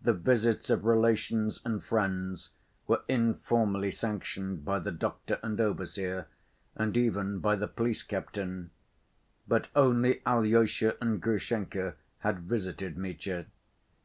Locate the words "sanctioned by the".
3.90-4.92